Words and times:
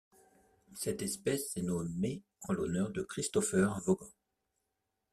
Cette 0.73 1.03
espèce 1.03 1.55
est 1.57 1.61
nommée 1.61 2.23
en 2.49 2.53
l'honneur 2.53 2.89
de 2.89 3.03
Christopher 3.03 3.79
Vaughan. 3.85 4.09